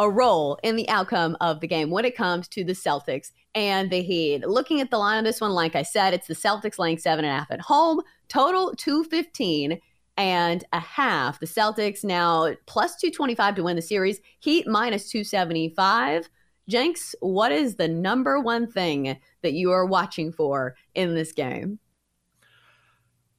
[0.00, 3.90] a role in the outcome of the game when it comes to the Celtics and
[3.90, 4.40] the Heat?
[4.46, 7.24] Looking at the line on this one, like I said, it's the Celtics laying seven
[7.24, 9.78] and a half at home, total 215
[10.16, 11.38] and a half.
[11.38, 16.30] The Celtics now plus 225 to win the series, Heat minus 275.
[16.66, 21.78] Jenks, what is the number one thing that you are watching for in this game?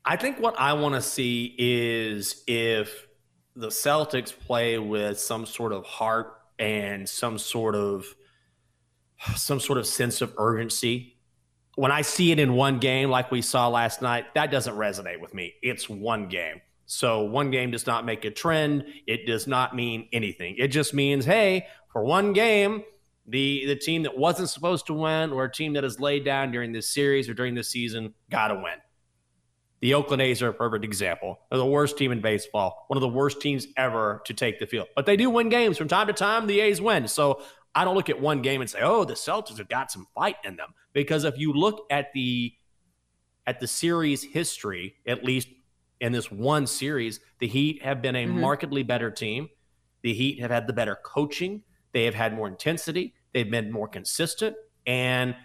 [0.06, 3.08] I think what I want to see is if
[3.56, 8.06] the Celtics play with some sort of heart and some sort of
[9.36, 11.18] some sort of sense of urgency.
[11.76, 15.20] When I see it in one game like we saw last night, that doesn't resonate
[15.20, 15.54] with me.
[15.62, 16.62] It's one game.
[16.86, 18.86] So one game does not make a trend.
[19.08, 20.56] It does not mean anything.
[20.58, 22.84] It just means, hey, for one game,
[23.28, 26.52] the the team that wasn't supposed to win or a team that has laid down
[26.52, 28.80] during this series or during this season got to win.
[29.82, 31.40] The Oakland A's are a perfect example.
[31.50, 34.68] They're the worst team in baseball, one of the worst teams ever to take the
[34.68, 34.88] field.
[34.96, 36.46] But they do win games from time to time.
[36.46, 37.08] The A's win.
[37.08, 37.42] So
[37.74, 40.36] I don't look at one game and say, "Oh, the Celtics have got some fight
[40.44, 42.54] in them." Because if you look at the
[43.48, 45.48] at the series history, at least
[46.00, 48.40] in this one series, the Heat have been a mm-hmm.
[48.40, 49.50] markedly better team.
[50.04, 51.64] The Heat have had the better coaching.
[51.92, 53.16] They have had more intensity.
[53.34, 54.56] They've been more consistent,
[54.86, 55.36] and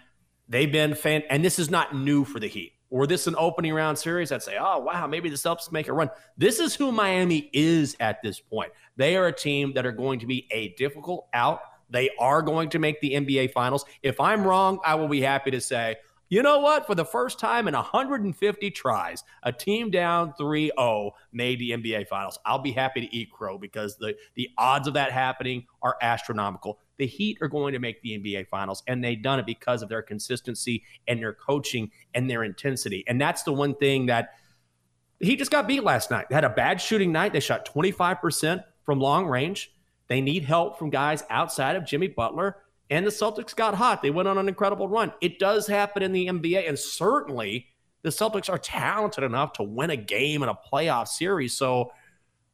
[0.47, 1.23] they've been fan.
[1.31, 4.43] And this is not new for the Heat or this an opening round series, I'd
[4.43, 6.09] say, oh, wow, maybe the Celtics make a run.
[6.37, 8.71] This is who Miami is at this point.
[8.95, 11.61] They are a team that are going to be a difficult out.
[11.89, 13.85] They are going to make the NBA Finals.
[14.03, 15.97] If I'm wrong, I will be happy to say,
[16.29, 16.85] you know what?
[16.85, 22.07] For the first time in 150 tries, a team down 3 0 made the NBA
[22.07, 22.37] Finals.
[22.45, 26.79] I'll be happy to eat crow because the, the odds of that happening are astronomical.
[26.97, 29.89] The Heat are going to make the NBA Finals, and they've done it because of
[29.89, 33.03] their consistency and their coaching and their intensity.
[33.07, 34.33] And that's the one thing that
[35.19, 36.27] he just got beat last night.
[36.29, 37.33] They had a bad shooting night.
[37.33, 39.71] They shot 25% from long range.
[40.07, 42.57] They need help from guys outside of Jimmy Butler.
[42.89, 44.01] And the Celtics got hot.
[44.01, 45.11] They went on an incredible run.
[45.21, 46.67] It does happen in the NBA.
[46.67, 47.67] And certainly
[48.03, 51.53] the Celtics are talented enough to win a game in a playoff series.
[51.53, 51.91] So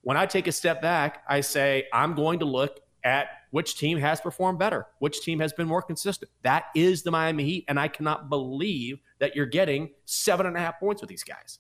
[0.02, 3.98] when I take a step back, I say, I'm going to look at which team
[3.98, 6.32] has performed better, which team has been more consistent.
[6.42, 7.66] That is the Miami Heat.
[7.68, 11.60] And I cannot believe that you're getting seven and a half points with these guys.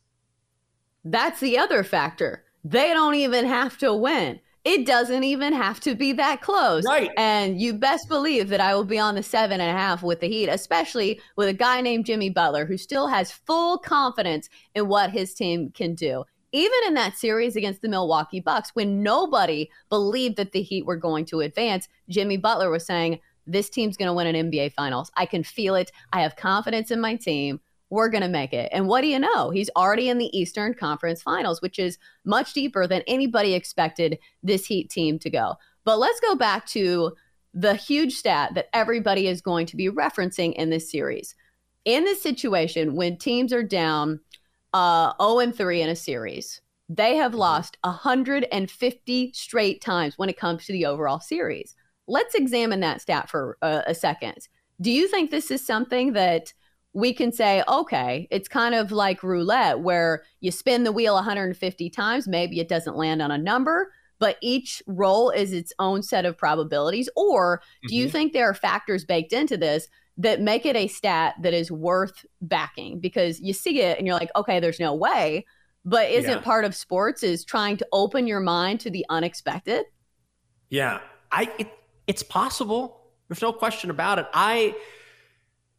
[1.05, 2.45] That's the other factor.
[2.63, 4.39] They don't even have to win.
[4.63, 6.85] It doesn't even have to be that close.
[6.85, 7.11] Right.
[7.17, 10.21] And you best believe that I will be on the seven and a half with
[10.21, 14.87] the Heat, especially with a guy named Jimmy Butler who still has full confidence in
[14.87, 16.23] what his team can do
[16.53, 20.95] even in that series against the Milwaukee Bucks, when nobody believed that the Heat were
[20.95, 25.11] going to advance, Jimmy Butler was saying, This team's going to win an NBA Finals.
[25.17, 25.91] I can feel it.
[26.13, 27.59] I have confidence in my team.
[27.89, 28.69] We're going to make it.
[28.71, 29.49] And what do you know?
[29.49, 34.65] He's already in the Eastern Conference Finals, which is much deeper than anybody expected this
[34.67, 35.55] Heat team to go.
[35.85, 37.13] But let's go back to
[37.53, 41.35] the huge stat that everybody is going to be referencing in this series.
[41.85, 44.19] In this situation, when teams are down
[44.73, 46.61] uh, 0 and 3 in a series.
[46.89, 47.39] They have mm-hmm.
[47.39, 51.75] lost 150 straight times when it comes to the overall series.
[52.07, 54.47] Let's examine that stat for a, a second.
[54.81, 56.53] Do you think this is something that
[56.93, 61.89] we can say, okay, it's kind of like roulette where you spin the wheel 150
[61.89, 66.25] times, maybe it doesn't land on a number, but each roll is its own set
[66.25, 67.09] of probabilities?
[67.15, 67.95] Or do mm-hmm.
[67.95, 69.87] you think there are factors baked into this
[70.17, 74.15] that make it a stat that is worth backing because you see it and you're
[74.17, 75.45] like, okay, there's no way.
[75.85, 76.39] But isn't yeah.
[76.39, 79.85] part of sports is trying to open your mind to the unexpected?
[80.69, 81.01] Yeah,
[81.31, 81.67] I it,
[82.07, 83.01] it's possible.
[83.27, 84.27] There's no question about it.
[84.33, 84.75] I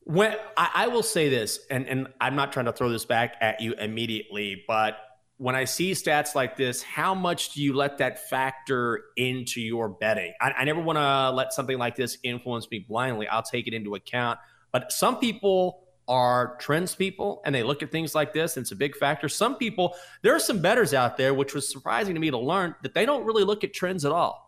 [0.00, 3.36] when I, I will say this, and and I'm not trying to throw this back
[3.40, 4.98] at you immediately, but
[5.38, 9.88] when I see stats like this, how much do you let that factor into your
[9.88, 10.32] betting?
[10.40, 13.26] I, I never want to let something like this influence me blindly.
[13.26, 14.38] I'll take it into account.
[14.72, 18.72] But some people are trends people and they look at things like this and it's
[18.72, 19.28] a big factor.
[19.28, 22.75] Some people, there are some betters out there, which was surprising to me to learn
[22.82, 24.44] that they don't really look at trends at all.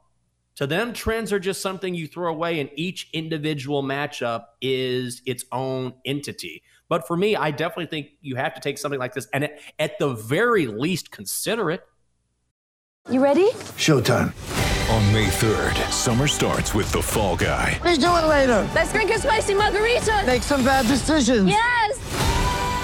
[0.57, 5.45] To them, trends are just something you throw away, and each individual matchup is its
[5.53, 6.63] own entity.
[6.89, 9.49] But for me, I definitely think you have to take something like this and
[9.79, 11.83] at the very least consider it.
[13.11, 13.51] You ready?
[13.77, 14.33] Showtime.
[14.91, 17.81] On May 3rd, summer starts with The Fall Guy.
[17.85, 18.69] Let's do it later.
[18.75, 20.23] Let's drink a spicy margarita.
[20.27, 21.49] Make some bad decisions.
[21.49, 22.26] Yes.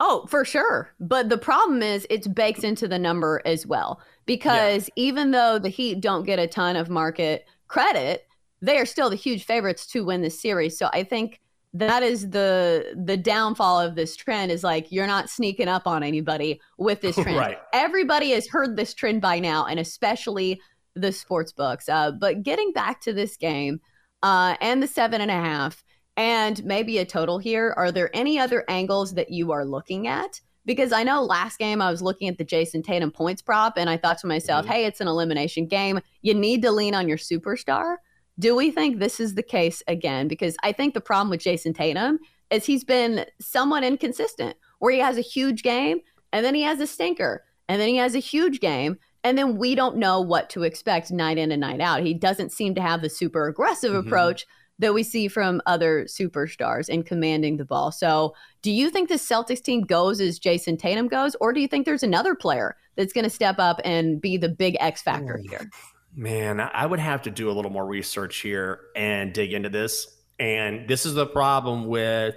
[0.00, 0.92] Oh, for sure.
[1.00, 4.00] But the problem is it's baked into the number as well.
[4.26, 5.04] Because yeah.
[5.04, 8.26] even though the Heat don't get a ton of market credit,
[8.60, 10.78] they are still the huge favorites to win this series.
[10.78, 11.40] So I think
[11.74, 16.02] that is the the downfall of this trend is like you're not sneaking up on
[16.02, 17.36] anybody with this trend.
[17.36, 17.58] right.
[17.72, 20.60] Everybody has heard this trend by now, and especially
[20.94, 21.88] the sports books.
[21.88, 23.80] Uh, but getting back to this game
[24.22, 25.84] uh, and the seven and a half,
[26.16, 27.74] and maybe a total here.
[27.76, 30.40] Are there any other angles that you are looking at?
[30.66, 33.90] Because I know last game I was looking at the Jayson Tatum points prop and
[33.90, 34.72] I thought to myself, mm-hmm.
[34.72, 36.00] hey, it's an elimination game.
[36.22, 37.96] You need to lean on your superstar.
[38.38, 40.26] Do we think this is the case again?
[40.26, 42.18] Because I think the problem with Jayson Tatum
[42.50, 45.98] is he's been somewhat inconsistent, where he has a huge game
[46.32, 49.56] and then he has a stinker and then he has a huge game and then
[49.56, 52.02] we don't know what to expect night in and night out.
[52.02, 54.06] He doesn't seem to have the super aggressive mm-hmm.
[54.06, 54.46] approach
[54.78, 57.92] that we see from other superstars in commanding the ball.
[57.92, 61.68] So, do you think the Celtics team goes as Jayson Tatum goes, or do you
[61.68, 65.40] think there's another player that's going to step up and be the big X factor
[65.48, 65.68] here?
[66.16, 70.06] Man, I would have to do a little more research here and dig into this.
[70.38, 72.36] And this is the problem with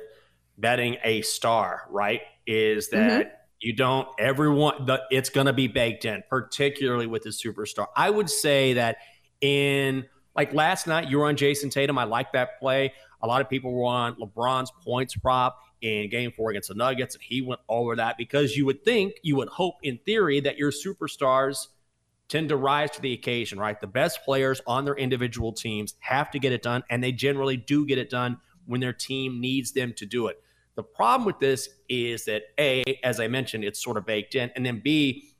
[0.57, 2.21] betting a star, right?
[2.45, 3.07] Is mm-hmm.
[3.07, 3.35] that mm-hmm.
[3.59, 7.87] you don't everyone the, it's going to be baked in, particularly with the superstar.
[7.95, 8.97] I would say that
[9.41, 10.05] in
[10.37, 11.97] like last night, you were on Jayson Tatum.
[11.97, 12.93] I like that play.
[13.21, 17.15] A lot of people were on LeBron's points prop in game four against the Nuggets,
[17.15, 20.57] and he went over that because you would think, you would hope in theory that
[20.57, 21.67] your superstars
[22.29, 23.79] tend to rise to the occasion, right?
[23.79, 27.57] The best players on their individual teams have to get it done, and they generally
[27.57, 30.41] do get it done when their team needs them to do it.
[30.75, 34.51] The problem with this is that A, as I mentioned, it's sort of baked in,
[34.55, 35.31] and then B,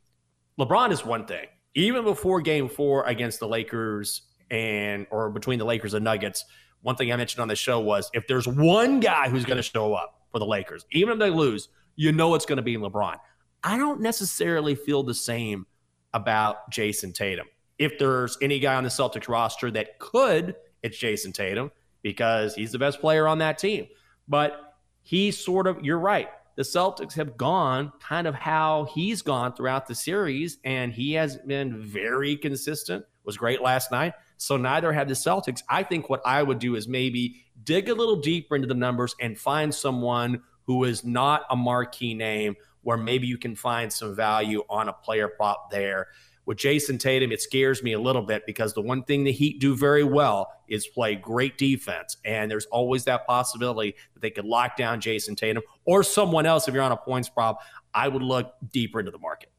[0.59, 1.45] LeBron is one thing.
[1.75, 6.45] Even before game four against the Lakers and or between the Lakers and Nuggets,
[6.81, 9.63] one thing I mentioned on the show was if there's one guy who's going to
[9.63, 12.77] show up for the Lakers, even if they lose, you know it's going to be
[12.77, 13.17] LeBron.
[13.63, 15.65] I don't necessarily feel the same
[16.13, 17.47] about Jayson Tatum.
[17.77, 22.71] If there's any guy on the Celtics roster that could, it's Jayson Tatum because he's
[22.71, 23.87] the best player on that team.
[24.27, 26.29] But he's sort of, you're right.
[26.55, 31.37] The Celtics have gone kind of how he's gone throughout the series, and he has
[31.37, 33.05] been very consistent.
[33.25, 34.13] Was great last night.
[34.37, 35.63] So neither have the Celtics.
[35.67, 39.15] I think what I would do is maybe dig a little deeper into the numbers
[39.19, 44.15] and find someone who is not a marquee name where maybe you can find some
[44.15, 46.07] value on a player prop there.
[46.45, 49.59] With Jayson Tatum, it scares me a little bit because the one thing the Heat
[49.59, 52.15] do very well is play great defense.
[52.23, 56.67] And there's always that possibility that they could lock down Jayson Tatum or someone else
[56.69, 57.59] if you're on a points prop.
[57.93, 59.49] I would look deeper into the market.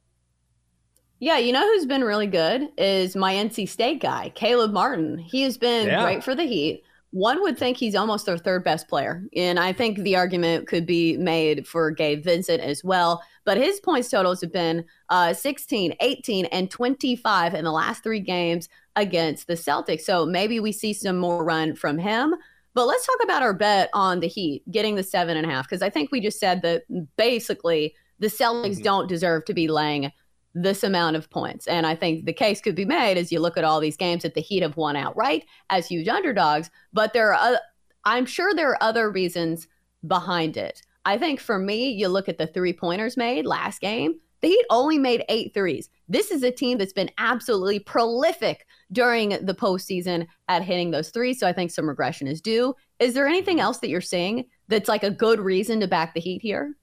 [1.21, 5.19] Yeah, you know who's been really good is my NC State guy, Caleb Martin.
[5.19, 6.03] He has been yeah.
[6.03, 6.85] great for the Heat.
[7.11, 9.25] One would think he's almost their third best player.
[9.35, 13.23] And I think the argument could be made for Gabe Vincent as well.
[13.45, 18.21] But his points totals have been uh, 16, 18, and 25 in the last three
[18.21, 20.03] games against the Celtics.
[20.03, 22.35] So maybe we see some more run from him.
[22.75, 25.67] But let's talk about our bet on the Heat getting the seven and a half,
[25.67, 26.83] because I think we just said that
[27.17, 28.83] basically the Celtics mm-hmm.
[28.83, 30.13] don't deserve to be laying
[30.63, 31.67] this amount of points.
[31.67, 34.23] And I think the case could be made as you look at all these games
[34.23, 37.59] that the Heat have won outright as huge underdogs, but there are
[38.05, 39.69] I'm sure there are other reasons
[40.07, 40.83] behind it.
[41.05, 44.65] I think for me, you look at the three pointers made last game, the Heat
[44.71, 45.91] only made eight threes.
[46.09, 51.41] This is a team that's been absolutely prolific during the postseason at hitting those threes.
[51.41, 52.75] So I think some regression is due.
[52.99, 56.21] Is there anything else that you're seeing that's like a good reason to back the
[56.21, 56.75] Heat here?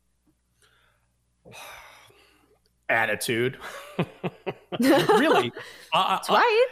[2.89, 3.58] Attitude.
[4.80, 5.51] really?
[5.94, 6.68] That's right.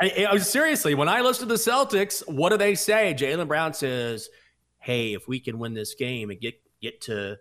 [0.00, 3.14] I, I, seriously, when I listen to the Celtics, what do they say?
[3.18, 4.28] Jaylen Brown says,
[4.78, 7.38] hey, if we can win this game and get, get to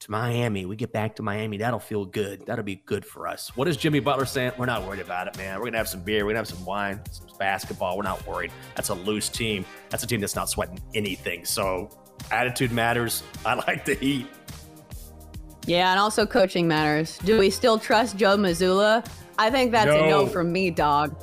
[0.00, 0.64] to Miami.
[0.64, 1.58] We get back to Miami.
[1.58, 2.46] That'll feel good.
[2.46, 3.56] That'll be good for us.
[3.56, 4.52] What is Jimmy Butler saying?
[4.56, 5.58] We're not worried about it, man.
[5.60, 6.24] We're to have some beer.
[6.24, 7.96] We're to have some wine, some basketball.
[7.96, 8.52] We're not worried.
[8.74, 9.64] That's a loose team.
[9.90, 11.44] That's a team that's not sweating anything.
[11.44, 11.90] So
[12.30, 13.22] attitude matters.
[13.44, 14.26] I like the Heat.
[15.68, 17.18] Yeah, and also coaching matters.
[17.18, 19.06] Do we still trust Joe Mazzulla?
[19.38, 20.04] I think that's no.
[20.04, 21.14] a no from me, dog.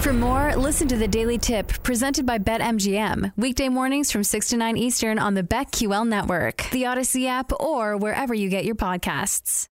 [0.00, 3.32] For more, listen to the Daily Tip presented by BetMGM.
[3.36, 7.96] Weekday mornings from 6 to 9 Eastern on the BetQL network, the Audacy app, or
[7.96, 9.68] wherever you get your podcasts.